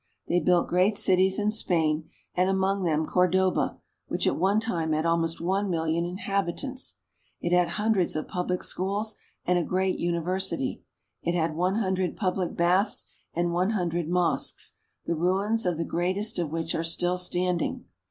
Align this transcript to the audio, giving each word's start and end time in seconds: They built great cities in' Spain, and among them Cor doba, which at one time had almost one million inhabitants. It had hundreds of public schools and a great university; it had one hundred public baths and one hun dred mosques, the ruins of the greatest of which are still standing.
They 0.27 0.39
built 0.39 0.67
great 0.67 0.95
cities 0.95 1.37
in' 1.37 1.51
Spain, 1.51 2.09
and 2.33 2.49
among 2.49 2.81
them 2.81 3.05
Cor 3.05 3.29
doba, 3.29 3.77
which 4.07 4.25
at 4.25 4.35
one 4.35 4.59
time 4.59 4.93
had 4.93 5.05
almost 5.05 5.39
one 5.39 5.69
million 5.69 6.05
inhabitants. 6.05 6.95
It 7.39 7.53
had 7.55 7.67
hundreds 7.77 8.15
of 8.15 8.27
public 8.27 8.63
schools 8.63 9.15
and 9.45 9.59
a 9.59 9.63
great 9.63 9.99
university; 9.99 10.81
it 11.21 11.35
had 11.35 11.55
one 11.55 11.75
hundred 11.75 12.17
public 12.17 12.55
baths 12.57 13.11
and 13.35 13.53
one 13.53 13.73
hun 13.77 13.89
dred 13.89 14.09
mosques, 14.09 14.75
the 15.05 15.13
ruins 15.13 15.67
of 15.67 15.77
the 15.77 15.85
greatest 15.85 16.39
of 16.39 16.49
which 16.49 16.73
are 16.73 16.83
still 16.83 17.15
standing. 17.15 17.85